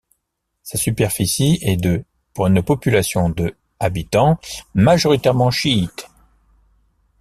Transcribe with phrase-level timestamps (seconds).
[0.63, 2.03] Sa superficie est de
[2.33, 4.39] pour une population de habitants
[4.73, 6.09] majoritairement chiite.